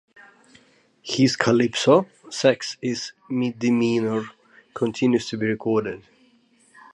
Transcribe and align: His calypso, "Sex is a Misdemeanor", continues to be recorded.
His 1.03 1.35
calypso, 1.35 2.07
"Sex 2.31 2.75
is 2.81 3.11
a 3.29 3.33
Misdemeanor", 3.33 4.31
continues 4.73 5.27
to 5.29 5.37
be 5.37 5.45
recorded. 5.45 6.01